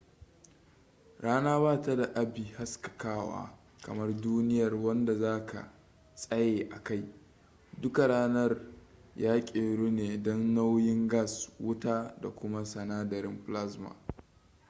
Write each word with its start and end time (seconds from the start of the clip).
rana 1.23 1.59
ba 1.59 1.81
ta 1.81 1.95
da 1.95 2.03
abi 2.15 2.43
haskakawa 2.57 3.57
kamar 3.83 4.21
duniyar 4.21 4.73
wanda 4.75 5.15
za 5.15 5.45
ka 5.45 5.73
tsaye 6.15 6.69
a 6.71 6.83
kai 6.83 7.05
duka 7.81 8.07
ranar 8.07 8.57
ya 9.15 9.45
keru 9.45 9.91
ne 9.91 10.17
dan 10.23 10.53
nauyin 10.55 11.07
gas 11.07 11.49
wuta 11.59 12.15
da 12.21 12.29
kuma 12.29 12.65
sinadarin 12.65 13.43
plasma 13.45 13.95